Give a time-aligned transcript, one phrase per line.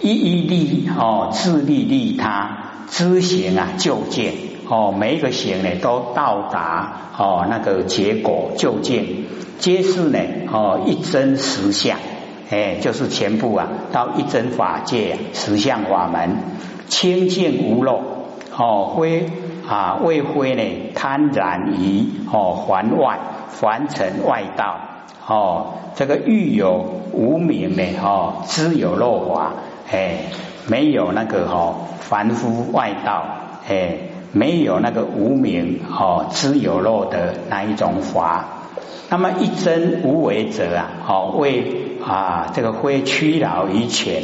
[0.00, 2.48] 一一利哦，自利利他，
[2.88, 4.34] 知行啊，就见。
[4.68, 9.04] 哦，每一个行呢都到达哦那个结果就见，
[9.60, 10.18] 皆是呢
[10.52, 11.98] 哦一真实相，
[12.50, 16.36] 哎，就是全部啊到一真法界实相法门，
[16.88, 18.00] 清净无漏
[18.56, 19.26] 哦，非
[19.68, 20.62] 啊未非呢
[20.96, 24.80] 贪然于哦环外凡尘外道。
[25.28, 29.52] 哦，这个欲有无明呢哦，知有漏法。
[29.90, 30.18] 哎，
[30.68, 33.24] 没有那个哈凡夫外道，
[33.68, 33.96] 哎，
[34.32, 38.44] 没有那个无名哦，知有漏的那一种法。
[39.08, 44.22] 那么一真无为者啊，哦为啊这个会屈劳于权，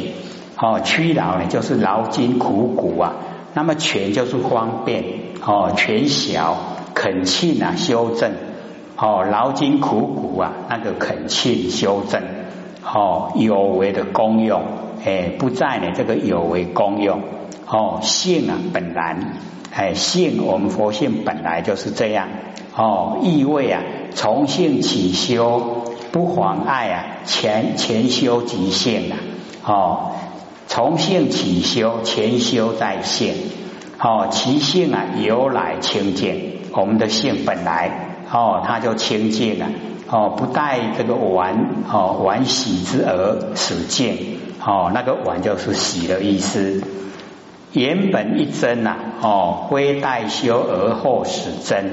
[0.57, 3.13] 哦屈劳呢就是劳筋苦骨啊。
[3.53, 5.05] 那么权就是方便，
[5.45, 6.57] 哦权小
[6.93, 8.33] 恳请啊修正，
[8.97, 12.21] 哦劳筋苦骨啊那个恳请修正，
[12.83, 14.63] 哦有为的功用。
[15.05, 17.21] 哎，不在呢，这个有为功用。
[17.67, 19.17] 哦，性啊本来
[19.73, 22.27] 哎性，我们佛性本来就是这样。
[22.75, 23.81] 哦，意味啊
[24.13, 29.17] 从性起修，不妨碍啊前前修即性啊。
[29.65, 30.11] 哦，
[30.67, 33.33] 从性起修，前修在性。
[33.99, 39.67] 哦，其性啊由来清净，我们的性本来哦，它就清净了
[40.13, 44.37] 哦，不带这个玩哦玩喜之而使净。
[44.63, 46.83] 哦，那个碗就是洗的意思。
[47.71, 51.85] 原本一真呐，哦，非待修而后使真，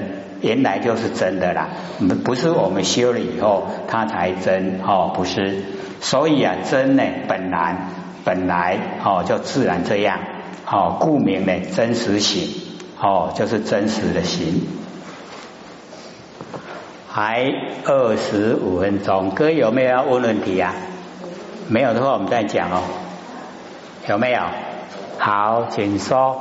[0.42, 1.70] 原来就是真的啦。
[1.98, 5.64] 不不是我们修了以后它才真哦，不是。
[6.02, 7.88] 所以啊，真呢本来
[8.22, 10.18] 本来哦就自然这样
[10.70, 12.50] 哦，故名呢真实行
[13.00, 14.66] 哦，就是真实的行。
[17.12, 17.52] 还
[17.86, 20.72] 二十五分钟，哥有没有要问问题啊？
[21.68, 22.82] 没有的话，我们再讲哦。
[24.08, 24.40] 有没有？
[25.18, 26.40] 好，请说。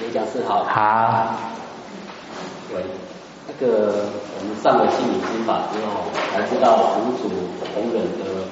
[0.00, 0.64] 刘讲师好。
[0.64, 1.34] 好。
[2.74, 2.82] 喂，
[3.48, 7.30] 那个我们上了心理心法之后，才知道五祖
[7.74, 8.44] 弘忍的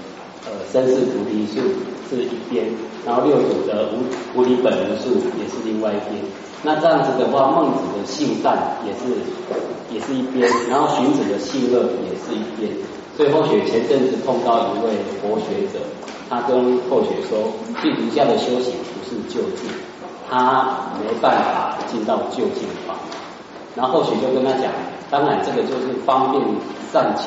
[0.46, 1.60] 呃身世菩提树
[2.12, 2.66] 是一边，
[3.06, 4.04] 然后六祖的无
[4.38, 5.08] 无理本人树
[5.40, 6.22] 也是另外一边。
[6.62, 9.16] 那这样子的话，孟子的性善也是
[9.90, 12.70] 也是一边，然后荀子的性恶也是一边。
[13.16, 15.80] 所以后学前阵子碰到一位佛学者，
[16.28, 19.68] 他跟后雪说，去儒家的修行不是就近，
[20.30, 22.94] 他没办法进到就近法。
[23.74, 24.70] 然后后学就跟他讲，
[25.10, 26.42] 当然这个就是方便
[26.92, 27.24] 善巧，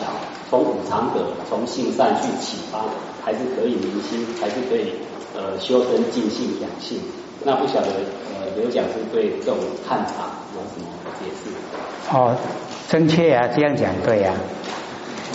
[0.50, 2.80] 从五常德，从性善去启发，
[3.24, 4.94] 还是可以明心，还是可以
[5.36, 7.00] 呃修身静性养性。
[7.44, 7.88] 那不晓得
[8.34, 8.46] 呃。
[8.56, 10.88] 刘讲师对这种看法有什么
[11.20, 12.16] 解释？
[12.16, 12.34] 哦，
[12.88, 14.34] 正确啊，这样讲对啊。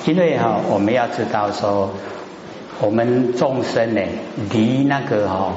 [0.07, 1.91] 因为哈，我们要知道说，
[2.81, 4.01] 我们众生呢，
[4.51, 5.53] 离那个哈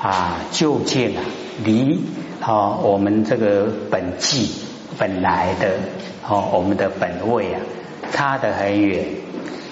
[0.00, 1.22] 啊究竟啊，
[1.64, 2.00] 离
[2.40, 4.52] 啊我们这个本际
[4.96, 5.78] 本来的
[6.28, 7.60] 哦，我们的本位啊，
[8.12, 9.04] 差得很远，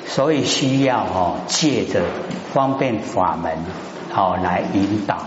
[0.06, 2.02] 所以需要哦借着
[2.52, 3.52] 方便法门
[4.14, 5.18] 哦来引导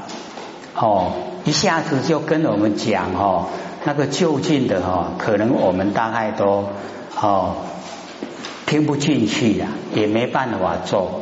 [0.76, 1.12] 哦。
[1.44, 3.48] 一下子就跟我们讲哦，
[3.84, 6.66] 那个就近的哈，可能我们大概都
[7.20, 7.56] 哦
[8.68, 11.22] 听不进去呀，也没办法做。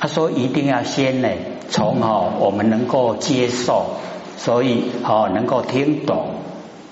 [0.00, 1.28] 他说一定要先呢，
[1.70, 3.96] 从哦我们能够接受，
[4.38, 6.36] 所以哦能够听懂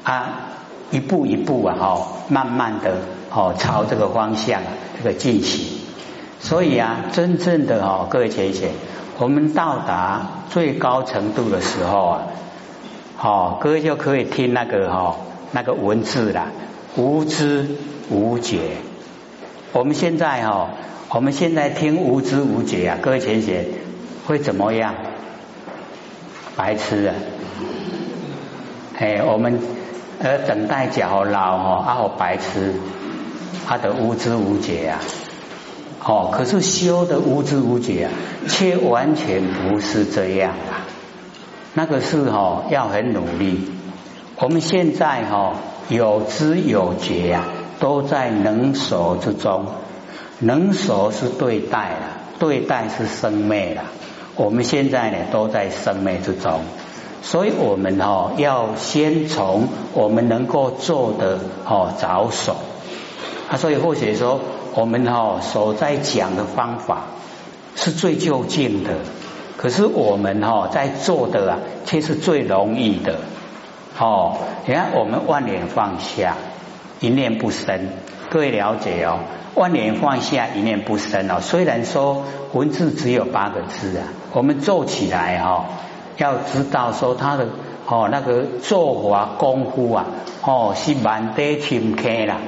[0.04, 0.51] 啊，
[0.92, 2.98] 一步一步啊哈，慢慢的
[3.34, 4.62] 哦朝这个方向
[4.96, 5.80] 这个进行。
[6.38, 8.70] 所以啊，真正的哦各位姐姐，
[9.18, 12.22] 我们到达最高程度的时候啊。
[13.20, 15.16] 哦，各位就可以听那个哈
[15.52, 16.48] 那个文字了，
[16.96, 17.68] 无知
[18.10, 18.58] 无觉。
[19.72, 20.70] 我们现在哈，
[21.08, 23.66] 我们现在听无知无觉啊，各位浅显
[24.26, 24.94] 会怎么样？
[26.54, 27.14] 白痴啊！
[28.98, 29.58] 哎，我们
[30.22, 32.74] 呃等待脚老哦，啊好白痴，
[33.66, 35.00] 他的无知无觉啊。
[36.04, 38.10] 哦，可是修的无知无觉啊，
[38.48, 40.86] 却完全不是这样啊。
[41.74, 43.70] 那个是哈要很努力，
[44.36, 45.54] 我们现在哈
[45.88, 47.44] 有知有觉呀，
[47.80, 49.66] 都在能守之中。
[50.38, 53.82] 能守是对待了，对待是生灭了。
[54.34, 56.62] 我们现在呢都在生灭之中，
[57.22, 62.56] 所以我们哈要先从我们能够做的哦着手。
[63.48, 64.40] 啊，所以或许说
[64.74, 67.04] 我们哈所在讲的方法
[67.76, 68.90] 是最就近的。
[69.56, 73.20] 可是我们哈在做的啊，却是最容易的。
[73.98, 76.36] 哦，你看我们万念放下，
[76.98, 77.88] 一念不生，
[78.30, 79.20] 各位了解哦，
[79.54, 81.40] 万年放下，一念不生哦。
[81.40, 85.66] 虽然说文字只有八个字啊，我们做起来哦，
[86.16, 87.46] 要知道说他的
[87.86, 90.06] 哦那个做法功夫啊，
[90.42, 92.38] 哦是满得清开啦。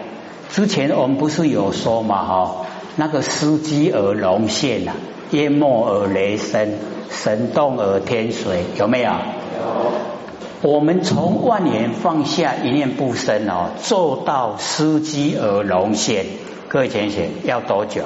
[0.51, 2.57] 之前我们不是有说嘛哈，
[2.97, 4.93] 那个司机而龙现呐，
[5.31, 6.75] 淹没而雷声，
[7.11, 9.11] 神动而天水，有没有？
[9.11, 10.71] 有。
[10.71, 16.25] 我们从万年放下一念不生哦，做到司机而龙现。
[16.69, 18.03] 各位同学，要多久？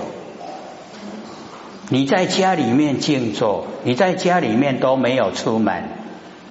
[1.91, 5.85] 你在家里面静坐，你在家里面都没有出门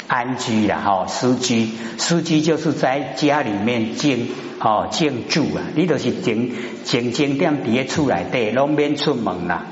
[0.07, 4.29] 安居了哈，司机，司机就是在家里面静
[4.59, 6.51] 哦静住啊，你都是静
[6.83, 9.65] 静静点别出来对，拢免出门啦，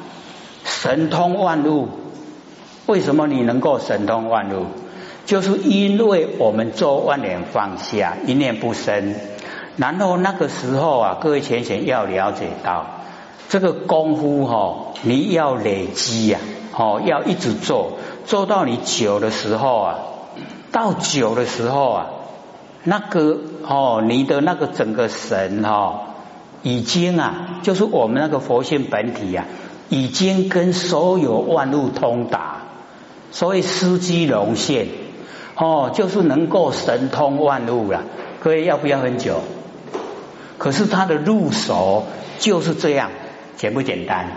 [0.64, 1.90] 神通万物。
[2.86, 4.68] 为什么你能够神通万物？
[5.26, 9.16] 就是因为我们做万年放下，一念不生，
[9.78, 12.95] 然后那个时候啊，各位浅浅要了解到
[13.50, 16.40] 这个功夫哈，你要累积呀，
[16.76, 17.94] 哦，要一直做，
[18.26, 19.96] 做到你久的时候啊，
[20.72, 22.08] 到久的时候啊，
[22.84, 23.38] 那个
[23.68, 26.16] 哦，你的那个整个神哈，
[26.64, 29.46] 已经啊，就是我们那个佛性本体啊，
[29.90, 32.64] 已经跟所有万物通达，
[33.32, 34.88] 所以司机龙现。
[35.58, 38.04] 哦，就是能够神通万物了。
[38.42, 39.40] 各位要不要很久？
[40.58, 42.04] 可是他的入手
[42.40, 43.10] 就是这样，
[43.58, 44.28] 简不简单？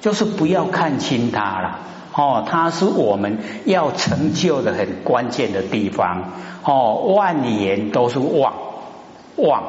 [0.00, 1.78] 就是不要看轻他了。
[2.14, 6.32] 哦，他是我们要成就的很关键的地方。
[6.64, 8.54] 哦，万年都是忘
[9.36, 9.62] 忘。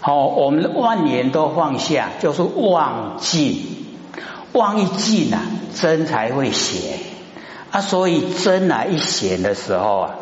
[0.00, 3.96] 好，我们万年都放下，就是忘记，
[4.52, 5.40] 忘一尽啊，
[5.74, 6.98] 真才会显。
[7.70, 10.14] 啊，所以真啊一显的时候啊，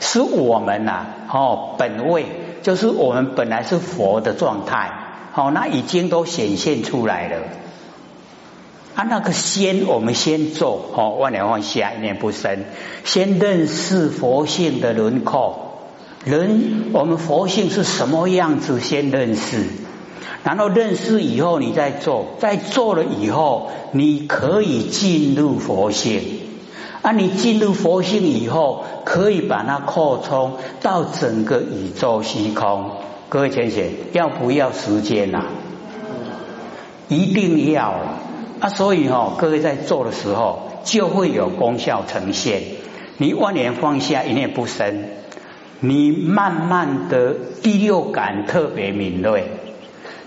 [0.00, 2.26] 是我们呐哦本位，
[2.62, 4.90] 就是我们本来是佛的状态，
[5.34, 7.36] 哦，那已经都显现出来了。
[8.96, 12.64] 啊，那个先我们先做哦，万年放下，一念不生，
[13.04, 15.78] 先认识佛性的轮廓，
[16.24, 19.66] 人我们佛性是什么样子，先认识，
[20.42, 26.40] 然后认识以后，你再做，再做了以后，你可以进入佛性。
[27.02, 32.90] 啊，你进入佛性以后，可以把它扩充到整个宇宙虚空。
[33.30, 35.46] 各位浅显，要不要时间呐？
[37.08, 37.94] 一定要
[38.58, 38.68] 啊！
[38.70, 42.60] 所以哈，各位在做的时候就会有功效呈现。
[43.18, 45.04] 你万年放下，一念不生，
[45.78, 49.44] 你慢慢的第六感特别敏锐，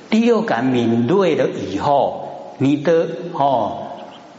[0.10, 3.80] 第六感敏锐了以后，你的哦。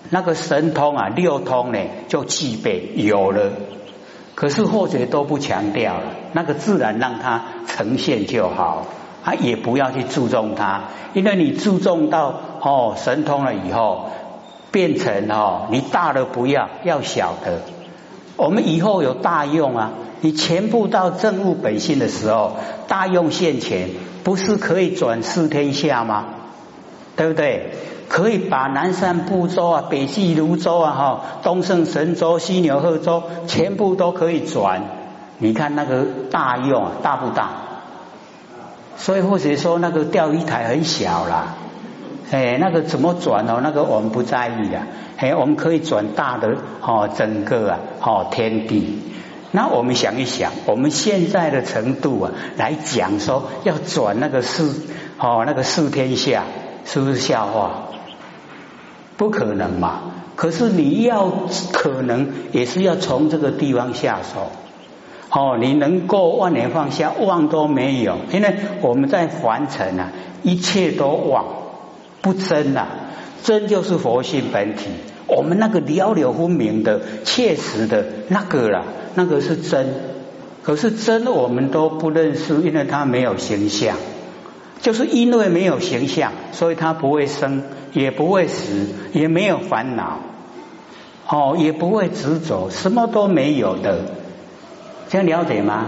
[0.08, 1.78] 那个神通啊，六通呢
[2.08, 3.52] 就具备有了，
[4.34, 6.02] 可是或者都不强调了，
[6.32, 8.86] 那个自然让它呈现就好，
[9.24, 10.82] 啊也不要去注重它，
[11.12, 14.10] 因为你注重到哦神通了以后，
[14.72, 17.60] 变成哦你大的不要，要小的，
[18.36, 22.56] 我们以后有大用啊，你全部到正物本性的时候，
[22.88, 23.90] 大用现前，
[24.24, 26.24] 不是可以转世天下吗？
[27.16, 27.70] 对不对？
[28.14, 34.82] 可以把南山部洲啊、北济泸州啊、哈东胜神州、西牛贺州，全部都可以转。
[35.38, 37.48] 你看那个大用大不大？
[38.96, 41.56] 所以或者说那个钓鱼台很小啦，
[42.30, 43.58] 哎，那个怎么转哦？
[43.60, 44.78] 那个我们不在意的，
[45.16, 49.02] 哎，我们可以转大的哦，整个啊，哦天地。
[49.50, 54.84] 那我们想一想，我们现在的程度啊，来讲说要转那个四
[55.18, 56.44] 哦，那个四天下。
[56.86, 57.70] 是不是笑话？
[59.16, 60.00] 不可能嘛！
[60.36, 61.30] 可是你要
[61.72, 64.50] 可能也是要从这个地方下手。
[65.30, 70.10] 哦，你能够万年放下，妄都没有，因为我们在凡尘啊，
[70.42, 71.44] 一切都妄
[72.20, 72.88] 不真啊，
[73.42, 74.86] 真就是佛性本体。
[75.26, 78.82] 我们那个了了分明的、切实的那个啦，
[79.14, 79.86] 那个是真。
[80.62, 83.96] 可是真我们都不认识，因为它没有形象。
[84.80, 87.62] 就是因为没有形象，所以他不会生，
[87.94, 90.18] 也不会死，也没有烦恼，
[91.28, 94.00] 哦，也不会执着，什么都没有的，
[95.08, 95.86] 这样了解吗？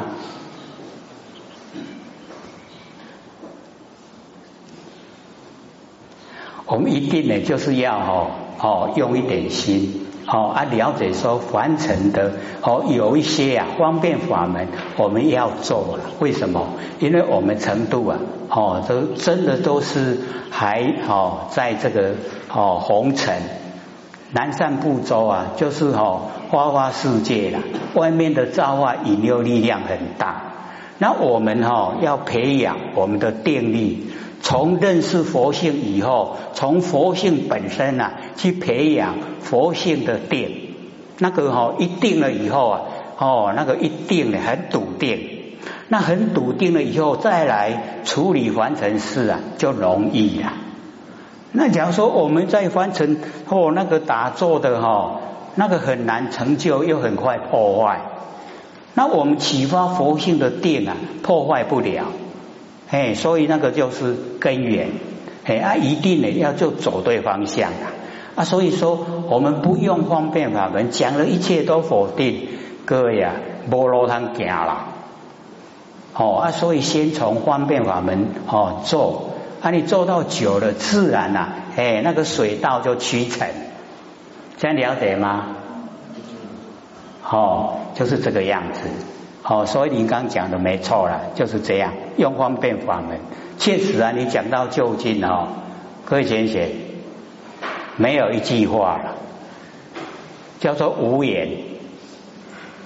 [6.64, 10.05] 我们一定呢，就是要哦哦用一点心。
[10.26, 14.66] 哦啊，了解说凡尘的哦，有一些啊方便法门，
[14.96, 16.04] 我们要做了。
[16.18, 16.66] 为什么？
[16.98, 18.18] 因为我们程度啊，
[18.50, 20.18] 哦，都真的都是
[20.50, 22.14] 还哦，在这个
[22.52, 23.36] 哦红尘
[24.32, 27.60] 南赡部洲啊，就是哦花花世界了。
[27.94, 30.42] 外面的造化引诱力量很大，
[30.98, 34.10] 那我们哈要培养我们的定力，
[34.46, 40.68] 从认识佛性以后，从佛性本身啊去培养佛性的定。
[41.18, 42.80] 那个哈一定了以后啊，
[43.18, 45.18] 哦，那个一定了很笃定。
[45.88, 50.52] 那很笃定了以后，再来处理凡尘事啊，就容易了。
[51.50, 55.22] 那假如说我们在凡尘或那个打坐的哈，
[55.56, 58.00] 那个很难成就，又很快破坏。
[58.94, 62.04] 那我们启发佛性的定啊，破坏不了。
[62.90, 64.88] 哎，所以那个就是根源。
[65.44, 67.92] 哎啊，一定呢要就走对方向啊。
[68.36, 72.48] 啊，所以说我们不用方便法门，讲了一切都否定。
[72.84, 73.34] 各位啊，
[73.70, 74.88] 无路通行了。
[76.14, 83.48] 哦啊，所以先从方便法门哦做，啊你做到久了，自然呐，哎那个水道就渠成，
[84.56, 85.56] 这样了解吗？
[87.28, 88.80] 哦，就是这个样子。
[89.48, 93.20] 哦，所以你刚讲的没错了，就是这样用方便法门，
[93.58, 95.48] 确实啊，你讲到就近哦，
[96.04, 96.68] 各位先生，
[97.96, 99.14] 没有一句话了，
[100.58, 101.48] 叫做无言，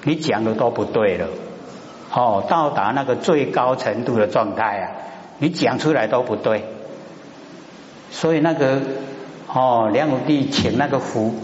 [0.04, 1.28] 你讲的都不对了。
[2.12, 4.90] 哦，到达那个最高程度的状态啊，
[5.38, 6.64] 你讲出来都不对。
[8.10, 8.82] 所以那个
[9.46, 11.34] 哦，梁武帝请那个福，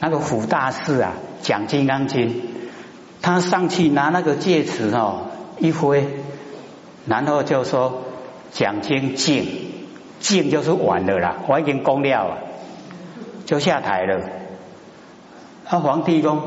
[0.00, 2.30] 那个福大士啊，讲《金刚经》，
[3.28, 5.26] 他上去拿那个戒尺哦
[5.58, 6.02] 一挥，
[7.06, 8.04] 然后就说
[8.52, 9.44] 讲经静，
[10.18, 12.38] 静就是完了啦，我已经功了，
[13.44, 14.22] 就下台了。
[15.68, 16.42] 啊，皇帝讲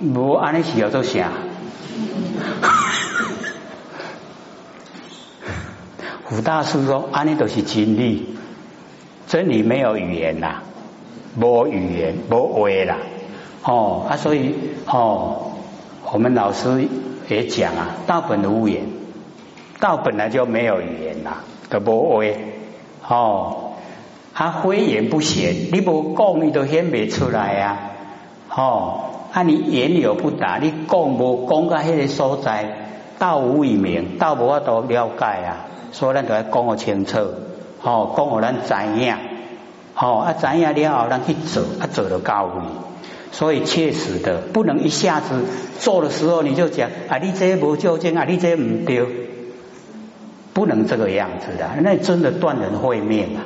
[0.00, 1.30] 无安尼是要做啥？
[6.24, 8.34] 胡大师说：“安尼都是真理，
[9.28, 10.56] 真理没有语言呐，
[11.40, 12.96] 无语言，无话啦。
[13.62, 14.56] 哦啊，所以
[14.86, 15.52] 哦，
[16.12, 16.88] 我们老师
[17.28, 18.84] 也讲啊，道本无言，
[19.80, 22.24] 道本来就没有语言呐，都无话。
[23.08, 23.72] 哦，
[24.34, 27.78] 他非言不显，你无讲，你都显不出来呀。
[28.50, 29.00] 哦。”
[29.36, 29.42] 啊！
[29.42, 32.64] 你言有不达，你讲无讲到迄个所在，
[33.18, 35.66] 道无以明，道无法度了解啊！
[35.92, 37.18] 所以咱都要讲个清楚，
[37.82, 39.14] 吼，讲互咱知影，
[39.92, 42.50] 吼啊知影了后，咱去做，啊做到到位。
[43.32, 45.42] 所以切实的，不能一下子
[45.78, 49.04] 做的时候你就讲啊，你这无究竟啊，你这唔对，
[50.54, 53.44] 不能这个样子的，那真的断人会命啊！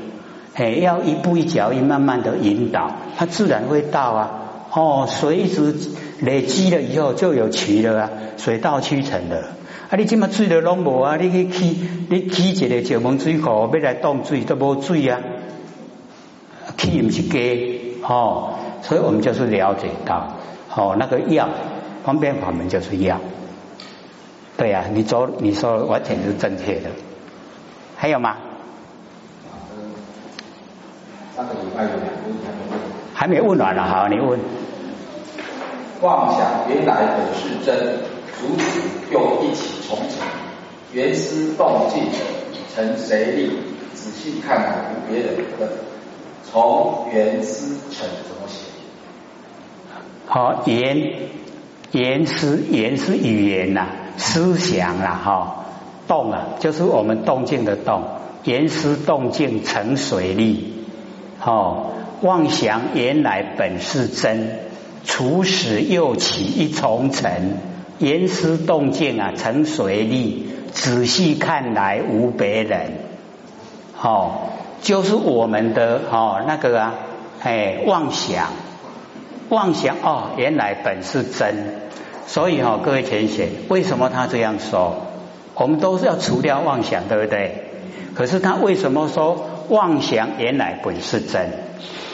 [0.55, 4.37] 嘿，要一步一脚印，慢慢的引导，他自然会到啊。
[4.73, 5.75] 哦，水一直
[6.21, 9.39] 累积了以后就有渠了啊，水到渠成的。
[9.89, 11.77] 啊，你今嘛水都拢无啊，你去起
[12.09, 15.21] 你起一个石门水库要来当水都无水啊，
[16.77, 20.29] 起唔是给哦，所以我们就是了解到，
[20.75, 21.49] 哦，那个药
[22.05, 23.21] 方便法门就是药，
[24.57, 26.91] 对呀，你说你说完全是正确的。
[27.97, 28.37] 还有吗？
[31.37, 32.47] 上个礼拜有两个问题
[33.15, 34.39] 还没问完了，好，你问。
[36.01, 37.99] 妄想原来本是真，
[38.41, 38.81] 如此
[39.13, 40.27] 又一起重成，
[40.93, 42.03] 原思动静
[42.75, 43.59] 成谁力？
[43.93, 45.69] 仔细看看无别人的。
[46.51, 48.70] 从原思成怎么写？
[50.33, 51.13] 好，言
[51.91, 55.65] 言思言是语言呐，思想啦，哈，
[56.07, 58.05] 动啊，就是我们动静的动，
[58.45, 60.73] 言思动静成水力，
[61.41, 61.91] 好。
[62.23, 64.59] 妄想原来本是真，
[65.05, 67.57] 除始又起一重尘，
[67.99, 72.93] 言思动静啊成随力，仔细看来无别人。
[74.01, 74.33] 哦，
[74.83, 76.95] 就是我们的哦那个啊，
[77.43, 78.49] 哎妄想，
[79.51, 81.55] 妄想哦原来本是真，
[82.27, 84.97] 所以哈各位浅显，为什么他这样说？
[85.57, 87.65] 我们都是要除掉妄想，对不对？
[88.15, 91.51] 可是他为什么说妄想原来本是真？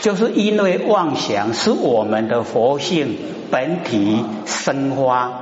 [0.00, 3.16] 就是因为妄想是我们的佛性
[3.50, 5.40] 本体生花，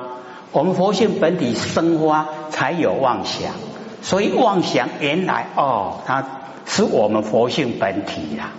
[0.53, 3.53] 我们佛性本体生花才有妄想，
[4.03, 6.25] 所以妄想原来哦，它
[6.67, 8.51] 是我们佛性本体呀，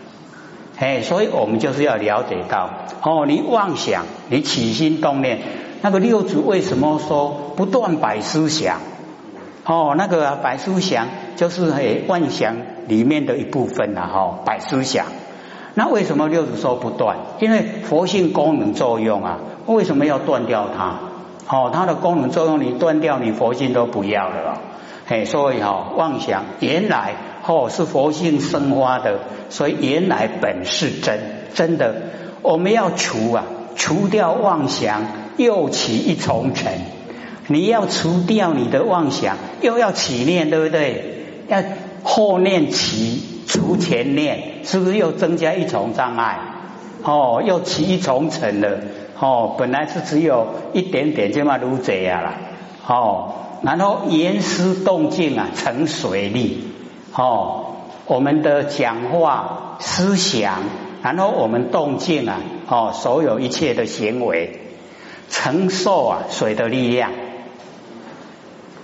[0.78, 2.70] 哎，所以我们就是要了解到
[3.02, 5.40] 哦，你妄想，你起心动念，
[5.82, 8.80] 那个六祖为什么说不断百思想？
[9.64, 15.06] 哦，那个百思想就是诶妄想里面的一部分呐，哈，百思想。
[15.76, 17.18] 那为什么六祖说不断？
[17.40, 21.00] 因为佛性功能作用啊，为什么要断掉它？
[21.48, 24.60] 哦，它的功能作用你断掉，你佛性都不要了。
[25.08, 27.14] 嘿，所以哈，妄想原来
[27.46, 31.20] 哦是佛性生花的，所以原来本是真，
[31.54, 31.96] 真的
[32.42, 35.04] 我们要除啊，除掉妄想，
[35.38, 36.74] 又起一重尘。
[37.48, 41.26] 你要除掉你的妄想，又要起念，对不对？
[41.48, 41.64] 要
[42.04, 46.40] 后念起，除前念，是不是又增加一重障碍？
[47.04, 48.80] 哦，又起一重尘了。
[49.20, 52.34] 哦，本来是只有一点点，就嘛如这样了。
[52.88, 56.72] 哦，然后言思动静啊，成水力。
[57.14, 57.75] 哦，
[58.08, 60.64] 我们的讲话、思想，
[61.02, 64.60] 然后我们动静啊，哦，所有一切的行为，
[65.30, 67.12] 承受啊水的力量。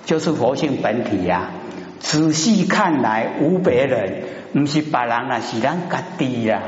[0.06, 1.52] 就是佛性本体呀！
[2.00, 6.62] 仔细看来，无别人，不是别人啊，是咱家己呀，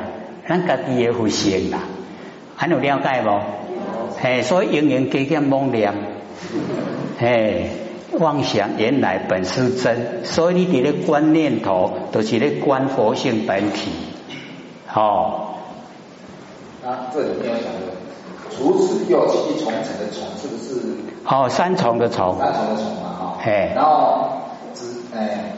[0.48, 1.79] 咱家己的佛性啦。
[2.55, 3.39] 还有了解不？
[4.22, 5.91] 嘿，所以永远加减妄念，
[7.17, 7.72] 嘿，
[8.20, 13.91] 妄想原来本是真，所以你伫咧观念头，都是咧观佛性本体。
[14.93, 15.55] 哦，
[16.86, 20.96] 啊，这里面有讲的，除此又起重层的重，是不是？
[21.25, 22.38] 哦，三重的重。
[22.38, 23.38] 三重的重嘛。
[23.43, 24.29] 哎，然后
[24.75, 25.55] 只哎，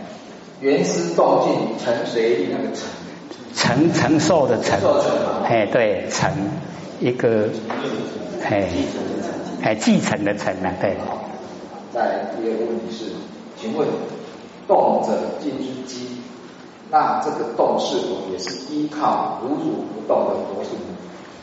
[0.62, 4.80] 原思动静成随力那个成，承承受的承，
[5.44, 6.32] 哎对，承
[7.02, 7.50] 一个
[8.44, 8.70] 哎
[9.62, 10.96] 哎继承的承啊，对。
[11.96, 13.06] 在第二个问题是，
[13.58, 13.88] 请问
[14.68, 16.10] 动者静之机，
[16.92, 20.78] 那这个动是否也是依靠如如不动的佛性？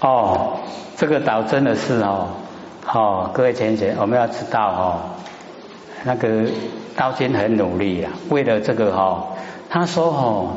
[0.01, 0.59] 哦，
[0.99, 2.27] 这个倒真的是哦，
[2.85, 5.01] 好，各位同学，我们要知道哦。
[6.05, 6.45] 那个
[6.97, 9.29] 道君很努力啊，为了这个哈，
[9.71, 10.49] 他说哈，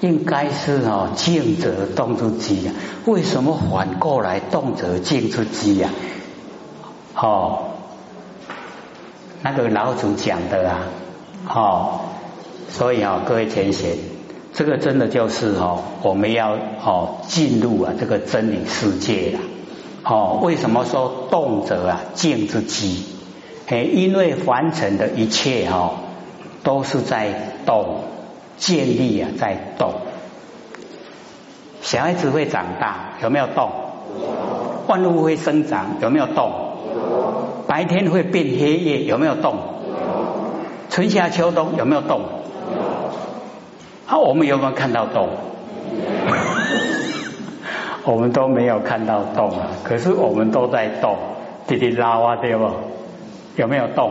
[0.00, 2.74] 应该是哈静则动之机啊，
[3.06, 5.88] 为什么反过来动则静之机呀？
[7.14, 7.67] 哦，
[9.42, 10.80] 那个老祖讲的啊，
[11.48, 12.00] 哦，
[12.68, 13.96] 所以啊，各位前贤，
[14.52, 19.40] 这个真的就是哦，我们要哦进入啊这个真理世界了，
[20.04, 23.04] 哦，为什么说动则啊静之机？
[23.68, 25.92] 哎，因为凡尘的一切哦，
[26.64, 28.00] 都是在动，
[28.56, 29.92] 建立啊，在动。
[31.80, 33.70] 小孩子会长大，有没有动？
[34.88, 36.50] 万物会生长，有没有动？
[37.66, 39.56] 白天会变黑夜，有没有动？
[40.90, 42.20] 春夏秋冬有没有动？
[44.06, 45.28] 啊，我们有没有看到动？
[48.04, 51.16] 我们都没有看到动啊，可是我们都在动，
[51.66, 52.70] 滴滴拉啊，对不？
[53.56, 54.10] 有没有动？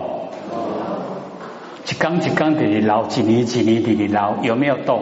[1.90, 5.02] 一缸一缸的捞，几年几年的捞，有没有动？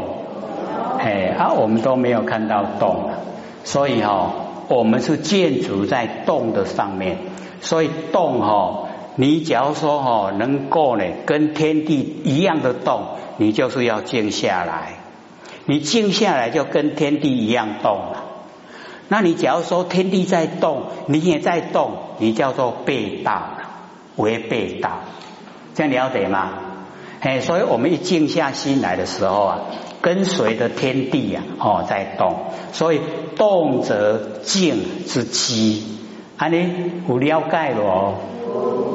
[1.00, 3.10] 哎，啊，我们都没有看到动，
[3.66, 4.32] 所以哈，
[4.70, 7.18] 我们是建筑在动的上面，
[7.62, 13.04] 所以动哈，你假如说哈能够呢跟天地一样的动，
[13.38, 15.00] 你就是要静下来，
[15.66, 18.24] 你静下来就跟天地一样动了。
[19.08, 23.58] 那你假如说天地在动，你也在动，你叫做被道了。
[24.16, 25.02] 违背道，
[25.74, 26.54] 这样了解吗？
[27.20, 29.60] 哎，所以我们一静下心来的时候啊，
[30.00, 33.02] 跟随着天地呀，哦，在动，所以
[33.36, 35.84] 动则静之机，
[36.38, 38.16] 安尼有了解咯，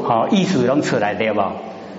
[0.07, 1.41] 好，意思能出来对不？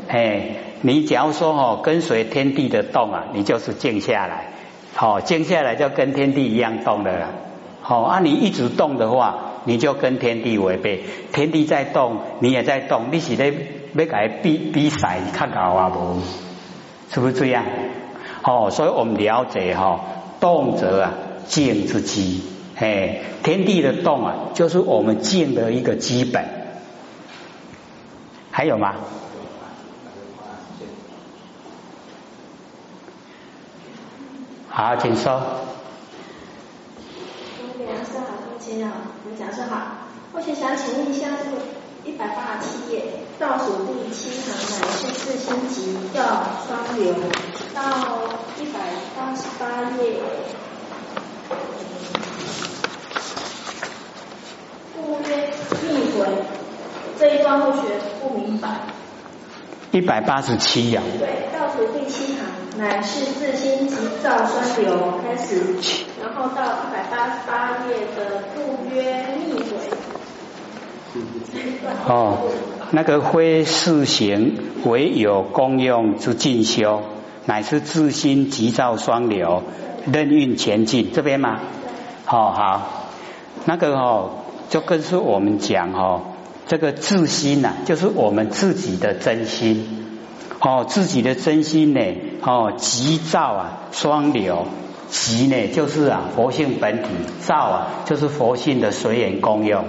[0.08, 0.42] 哎，
[0.82, 4.52] 你只要说哦，跟随天地的动啊，你就是静下来，
[4.94, 7.28] 好，静下来就跟天地一样动的了，
[7.82, 9.48] 好，啊，你一直动的话。
[9.64, 13.54] 你就跟天地违背，天地在动，你也在动，你是咧
[13.94, 16.20] 要改比比赛看搞啊不？
[17.14, 17.64] 是不是这样？
[18.42, 20.00] 哦，所以我们了解哈，
[20.40, 21.14] 动则啊
[21.46, 22.42] 静之基，
[22.82, 26.44] 哎，天地的动啊，就是我们静的一个基本。
[28.50, 28.96] 还有吗？
[34.68, 35.40] 好，请说。
[39.38, 39.78] 讲师好，
[40.34, 41.58] 我先想请问一下，这个
[42.04, 46.22] 一百八十七页倒数第七行乃是四星级叫
[46.68, 47.14] 双流，
[47.74, 47.80] 到
[48.60, 48.80] 一百
[49.16, 50.22] 八十八页，
[54.94, 55.50] 不约
[55.82, 56.20] 逆回
[57.22, 57.82] 这一段我学
[58.20, 58.68] 不明白。
[59.92, 61.04] 一百八十七呀。
[61.20, 62.38] 对，倒数第七行
[62.80, 65.76] 乃是自心急躁双流开始，
[66.20, 69.70] 然后到一百八十八页的不约逆回。
[72.08, 72.40] 哦，
[72.90, 77.04] 那个非事行唯有功用之进修，
[77.46, 79.62] 乃是自心急躁双流，
[80.12, 81.60] 任运前进，这边吗？
[82.26, 83.10] 好好，
[83.66, 84.32] 那个哦，
[84.70, 86.22] 就跟是我们讲哦。
[86.68, 90.08] 这个自心呐，就是我们自己的真心。
[90.60, 92.02] 哦，自己的真心呢
[92.44, 94.66] 哦，急躁啊，双流。
[95.10, 97.10] 急呢，就是啊佛性本体，
[97.42, 99.84] 躁啊，就是佛性的随缘功用。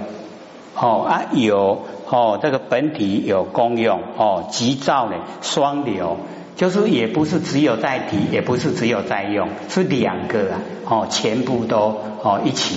[0.75, 4.01] 哦啊，有哦，这个本体有功用。
[4.17, 6.17] 哦，急躁呢双流，
[6.57, 10.59] 就是也不是只有在提，也不是只有在用，是两个啊
[10.89, 12.75] 哦，全部都哦一起。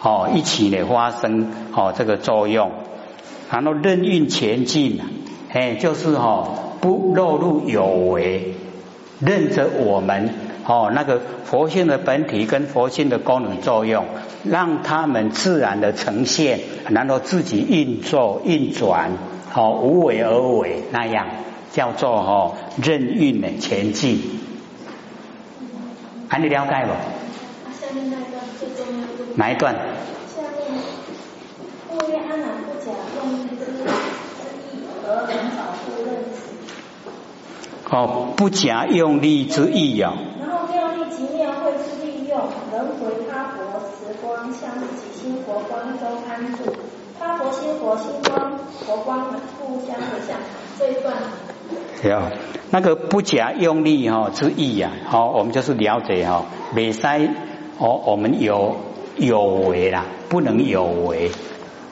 [0.00, 2.70] 哦一起呢发生哦这个作用，
[3.50, 5.06] 然后任运前进啊，
[5.52, 8.54] 哎就是哦不落入有为，
[9.20, 10.30] 任着我们
[10.64, 14.04] 哦那个佛性的本体跟佛性的功能作用。
[14.44, 19.10] 让他们自然的呈现，然后自己运作运转，
[19.52, 21.26] 哦，无为而为那样
[21.72, 24.20] 叫做哦任运的前进。
[26.28, 26.92] 还你了解不？
[29.34, 29.74] 哪一段？
[29.74, 30.80] 下面
[33.18, 33.82] 用力之之
[34.72, 36.36] 意而很少不认识。
[37.90, 40.12] 哦，不假用力之意呀。
[40.40, 42.38] 然后妙力及妙会之利用，
[42.72, 43.58] 能回他佛。
[44.22, 46.74] 光向自己心佛光中安住，
[47.20, 50.36] 他国心佛心光佛光互相的相，
[50.78, 51.14] 这一段。
[52.02, 52.30] 有
[52.70, 57.28] 那个不假用力哈之意呀，好，我们就是了解哈，未塞
[57.78, 58.76] 哦，我们有
[59.16, 61.30] 有为啦，不能有为，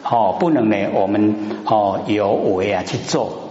[0.09, 3.51] 哦，不能呢，我们哦有为啊去做，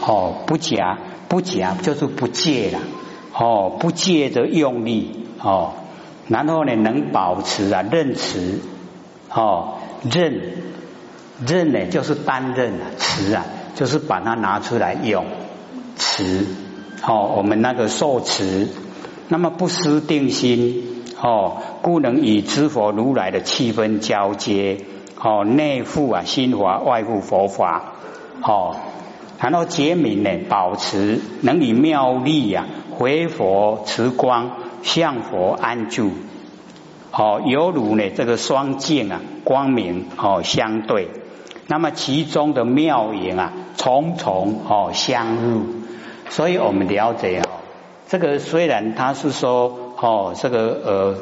[0.00, 2.80] 哦，不假不假就是不借啦，
[3.32, 5.74] 哦，不借着用力哦。
[6.28, 8.58] 然后呢，能保持啊，任持。
[9.28, 9.74] 哦，
[10.10, 10.54] 任
[11.46, 13.44] 任呢就是担任啊，持啊
[13.74, 15.26] 就是把它拿出来用，
[15.96, 16.46] 持。
[17.06, 18.68] 哦，我们那个受持，
[19.28, 24.78] 那么不失定心哦，故能与知佛如来的气氛交接
[25.26, 27.94] 哦，内护啊心法，外护佛法
[28.42, 28.76] 哦，
[29.40, 34.50] 然后结明呢，保持能以妙力呀回佛持光。
[34.82, 36.12] 向佛安住，
[37.10, 41.08] 哦，犹如呢这个双镜啊，光明哦相对，
[41.66, 45.62] 那么其中的妙影啊，重重哦相入，
[46.28, 47.48] 所以我们了解哦，
[48.06, 51.16] 这个虽然他是说哦，这个呃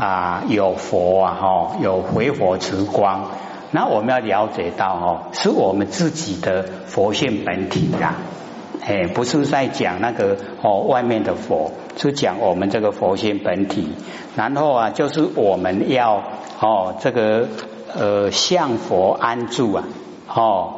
[0.00, 3.30] 啊有佛啊哈，有回佛持光，
[3.70, 8.14] 那我们要了解到哦，是我们自己的佛性本体呀。
[8.82, 13.92] 哎，不是在讲那个哦，外面的佛，是讲我们这个佛性本体。
[14.36, 16.22] 然后啊，就是我们要
[16.60, 17.46] 哦，这个
[17.94, 19.84] 呃，向佛安住啊，
[20.34, 20.74] 哦，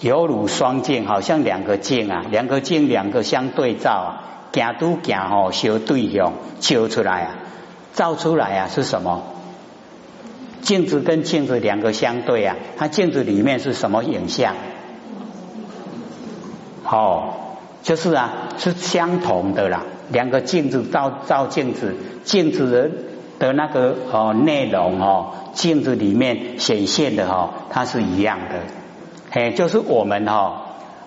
[0.00, 7.34] 犹如双剑，好像两个剑啊，两个剑，两个相对照啊，行都行哦，相对象照出来啊，
[7.96, 9.22] 照出来啊是什么？
[10.60, 14.54] 镜子跟镜子两个相对啊，它镜子里面是什么影像？
[16.84, 17.32] 哦，
[17.82, 19.82] 就是啊，是相同的啦。
[20.10, 22.90] 两个镜子照照镜子，镜子的
[23.38, 28.60] 的那个哦内容哦，镜子里面显现的哈，它是一样的。
[29.30, 30.62] 嘿，就是我们哈，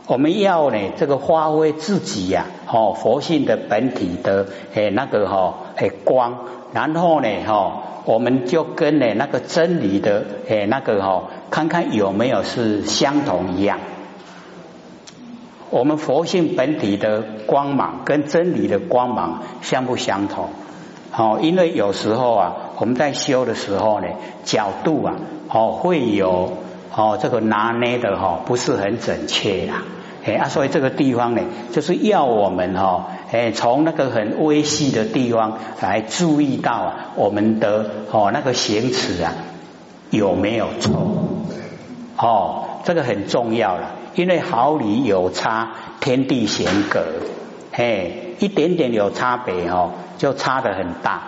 [0.07, 6.37] 我们要呢这个发挥自己呀，哦佛性的本体的诶那个哈诶光，
[6.71, 13.79] 然后呢哈，我们就跟呢那个真理的诶那个哈，看看有没有是相同一样。
[15.71, 20.49] 我们佛性本体的光芒跟真理的光芒相不相同？
[21.15, 24.07] 哦，因为有时候啊，我们在修的时候呢，
[24.43, 25.15] 角度啊，
[25.49, 26.53] 哦会有
[26.95, 29.83] 哦这个拿捏的哈，不是很准确啦。
[30.29, 39.33] 哎啊，所以这个地方呢，就是要我们哈，哎从那个很微细的地方来注意到啊，我们的哦那个行持啊
[40.09, 40.93] 有没有错？
[42.17, 43.95] 哦，这个很重要了。
[44.15, 45.69] 因为毫厘有差，
[46.01, 47.05] 天地显隔，
[47.71, 51.21] 嘿，一点点有差别哦，就差的很大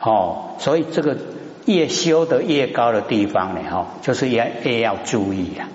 [0.00, 1.16] 哦，所以这个
[1.64, 5.66] 越修的越高的地方呢，哈，就是要越要注意啊，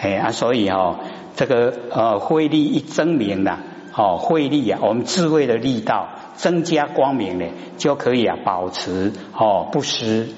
[0.00, 0.98] 哎啊，所以哈，
[1.36, 3.58] 这个呃慧力一增明了，
[3.96, 7.46] 哦，慧力啊，我们智慧的力道增加光明呢，
[7.78, 10.28] 就可以啊保持哦不失，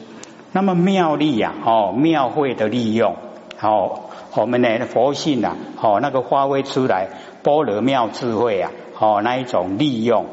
[0.53, 3.17] 那么妙力呀，哦妙慧的利用，
[3.61, 4.01] 哦。
[4.37, 7.07] 我们呢，佛性呐，哦，那个发挥出来
[7.45, 10.27] 般若妙智慧啊，哦，那一种利用，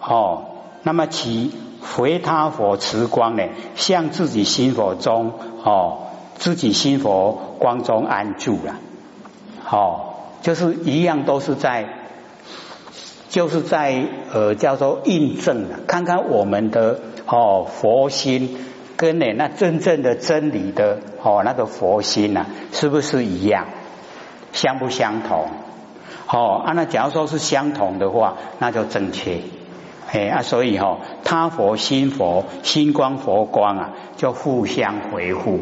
[0.00, 0.44] 哦，
[0.84, 1.50] 那么其
[1.80, 3.42] 回他佛持光呢，
[3.74, 5.32] 向自己心佛中，
[5.64, 6.02] 哦，
[6.36, 8.76] 自己心佛光中安住了，
[9.68, 10.07] 哦，
[10.48, 11.86] 就是一样都是在，
[13.28, 18.56] 就是在呃叫做印证了，看看我们的哦佛心。
[18.96, 23.66] 跟呢那真正的真理的哦那个佛心呐，是不是一样？
[24.54, 25.48] 相不相同？
[26.26, 29.42] 哦，啊那假如说是相同的话，那就正确。
[30.10, 35.60] 哎啊，所以哈，他佛心佛心光佛光啊，就互相回复。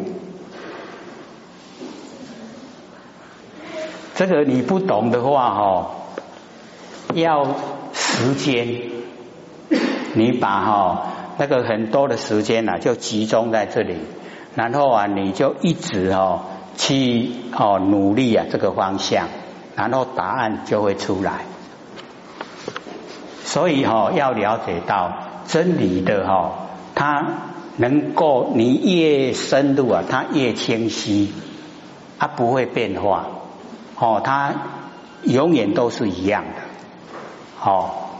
[4.16, 5.90] 这个你不懂的话哦，
[7.12, 7.44] 要
[7.92, 8.80] 时间，
[10.14, 13.98] 你把哈那个很多的时间啊，就集中在这里，
[14.54, 16.44] 然后啊，你就一直哦
[16.78, 19.28] 去哦努力啊这个方向，
[19.76, 21.44] 然后答案就会出来。
[23.44, 25.12] 所以哈要了解到
[25.46, 27.22] 真理的哈，它
[27.76, 31.34] 能够你越深入啊，它越清晰，
[32.18, 33.26] 它不会变化。
[33.98, 34.52] 哦，它
[35.22, 36.62] 永远都是一样的。
[37.58, 38.10] 好，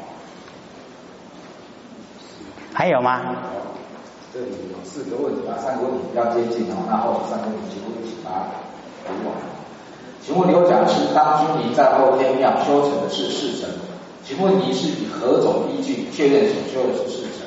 [2.72, 3.20] 还有吗？
[4.32, 6.84] 这里有四个问题啊，三个问题比较接近哦。
[6.88, 8.48] 那后三个问题，请问请答
[9.06, 9.36] 读完。
[10.24, 13.68] 请问刘讲师，当君您在后天庙修成的是事成，
[14.24, 17.46] 请问您是以何种依据确认所修的是事成？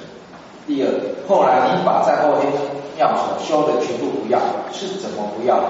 [0.67, 0.89] 第二，
[1.27, 2.53] 后来您把在后天
[2.95, 4.39] 庙所修的全部不要，
[4.71, 5.69] 是怎么不要的？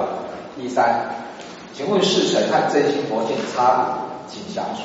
[0.58, 1.29] 第三。
[1.80, 3.86] 请问世神和真心佛性差
[4.28, 4.82] 别，请详述。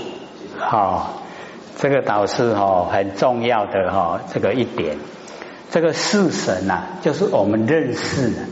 [0.60, 1.14] 好，
[1.76, 4.96] 这个导师哈很重要的哈这个一点，
[5.72, 8.42] 这个世神呐，就是我们认识的，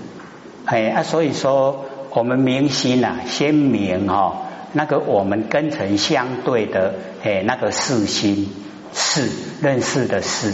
[0.65, 4.39] 哎啊，所以说我们明心呐，先明哈
[4.73, 8.51] 那个我们根尘相对的哎那个世心
[8.93, 10.53] 是认识的是，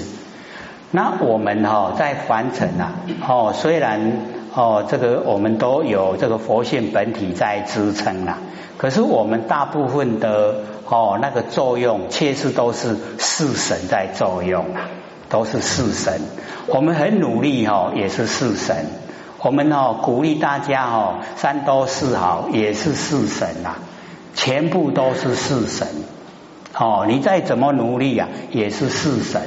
[0.90, 2.90] 那我们哈在凡尘呐
[3.26, 4.36] 哦虽然。
[4.58, 8.38] 哦，这个我们都有这个佛性本体在支撑啦。
[8.76, 14.90] 可是我们大部分的哦那个作用，确实都是四神在作用啊，
[15.28, 16.20] 都是四神。
[16.66, 18.86] 我们很努力哦，也是四神。
[19.40, 23.76] 我们哦鼓励大家哦，三多四好，也是四神呐，
[24.34, 25.86] 全部都是四神。
[26.74, 29.40] 哦，你再怎么努力啊，也是四神，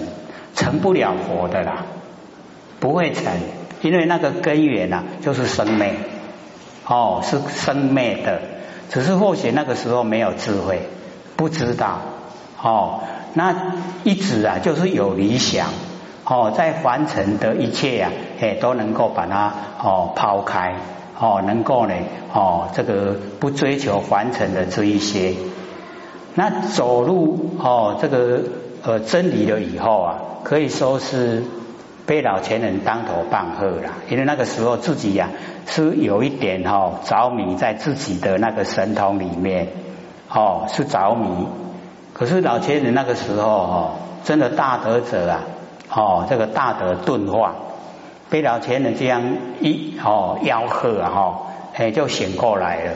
[0.55, 1.83] 成不了佛的啦，
[2.79, 3.25] 不会成。
[3.81, 5.95] 因为那个根源呐，就是生灭，
[6.85, 8.41] 哦，是生灭的，
[8.89, 10.87] 只是或许那个时候没有智慧，
[11.35, 11.99] 不知道，
[12.61, 12.99] 哦，
[13.33, 13.55] 那
[14.03, 15.69] 一直啊，就是有理想，
[16.25, 20.75] 哦，在凡尘的一切呀，哎，都能够把它哦抛开，
[21.19, 21.95] 哦，能够呢，
[22.31, 25.33] 哦，这个不追求凡尘的这一些，
[26.35, 28.43] 那走入哦这个
[28.83, 31.43] 呃真理了以后啊，可以说是。
[32.11, 35.29] 被老前人当头棒喝了，因为那个时候自己呀
[35.65, 39.69] 是有一点哈着迷在自己的那个神通里面，
[40.27, 41.47] 哦是着迷。
[42.11, 43.91] 可是老前人那个时候哦，
[44.25, 45.39] 真的大德者啊，
[45.89, 47.55] 哦这个大德顿化，
[48.29, 51.41] 被老前人这样一哦吆喝啊哈，
[51.75, 52.91] 哎就醒过来了，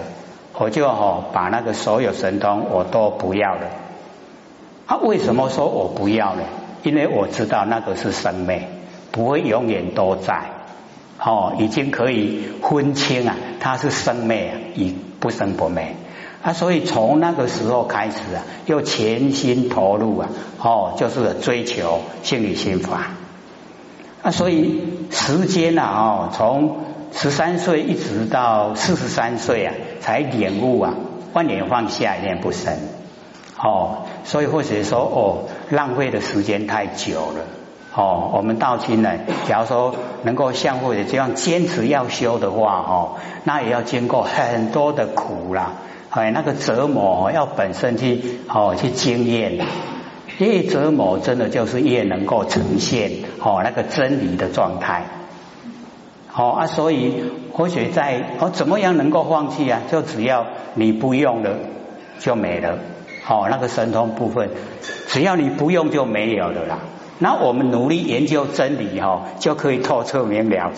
[0.56, 3.68] 我就哦把那个所有神通我都不要了。
[4.88, 6.42] 啊为什么说我不要呢？
[6.84, 8.68] 因为我知道那个是生灭。
[9.16, 10.42] 不会永远都在，
[11.18, 15.96] 哦，已经可以分清啊，它是生灭啊，已不生不灭。
[16.44, 20.28] 啊，所以从那个时候开始啊，又全心投入啊，
[20.60, 23.12] 哦，就是追求心理心法。
[24.22, 26.80] 啊，所以时间啊，哦，从
[27.14, 30.94] 十三岁一直到四十三岁啊，才领悟啊，
[31.32, 32.74] 万年放下，一念不生，
[33.58, 37.55] 哦，所以或者说哦，浪费的时间太久了。
[37.98, 39.10] 哦，我们道亲呢，
[39.48, 45.72] 假如说能够相互的这样坚持要修的话，哦，那也要经过很多的苦啦，
[46.10, 49.66] 哎，那个折磨要本身去哦去经验，
[50.40, 55.04] 越折磨真的就是越能够呈现哦那个真理的状态。
[56.28, 59.80] 好啊，所以或许在哦怎么样能够放弃啊？
[59.90, 61.52] 就只要你不用了
[62.20, 62.78] 就没了，
[63.30, 64.50] 哦那个神通部分，
[65.08, 66.80] 只要你不用就没有了啦。
[67.20, 70.72] 那我们努力研究真理哈，就可以透彻明了。